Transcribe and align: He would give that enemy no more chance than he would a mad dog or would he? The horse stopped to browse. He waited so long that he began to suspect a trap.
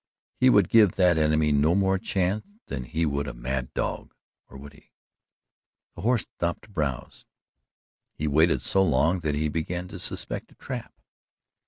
He 0.35 0.49
would 0.49 0.67
give 0.69 0.93
that 0.93 1.19
enemy 1.19 1.51
no 1.51 1.75
more 1.75 1.99
chance 1.99 2.43
than 2.65 2.85
he 2.85 3.05
would 3.05 3.27
a 3.27 3.35
mad 3.35 3.71
dog 3.75 4.15
or 4.49 4.57
would 4.57 4.73
he? 4.73 4.93
The 5.93 6.01
horse 6.01 6.23
stopped 6.23 6.63
to 6.63 6.69
browse. 6.71 7.27
He 8.15 8.27
waited 8.27 8.63
so 8.63 8.81
long 8.81 9.19
that 9.19 9.35
he 9.35 9.47
began 9.47 9.87
to 9.89 9.99
suspect 9.99 10.51
a 10.51 10.55
trap. 10.55 10.91